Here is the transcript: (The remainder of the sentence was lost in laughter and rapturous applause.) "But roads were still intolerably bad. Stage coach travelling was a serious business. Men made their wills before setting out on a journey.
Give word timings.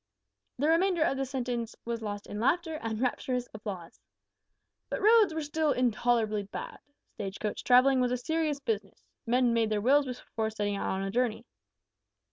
(The 0.57 0.67
remainder 0.67 1.03
of 1.03 1.17
the 1.17 1.27
sentence 1.27 1.75
was 1.85 2.01
lost 2.01 2.25
in 2.25 2.39
laughter 2.39 2.79
and 2.81 2.99
rapturous 2.99 3.47
applause.) 3.53 3.99
"But 4.89 4.99
roads 4.99 5.31
were 5.31 5.43
still 5.43 5.73
intolerably 5.73 6.41
bad. 6.41 6.79
Stage 7.13 7.39
coach 7.39 7.63
travelling 7.63 8.01
was 8.01 8.11
a 8.11 8.17
serious 8.17 8.59
business. 8.59 9.03
Men 9.27 9.53
made 9.53 9.69
their 9.69 9.79
wills 9.79 10.07
before 10.07 10.49
setting 10.49 10.75
out 10.75 10.89
on 10.89 11.03
a 11.03 11.11
journey. 11.11 11.45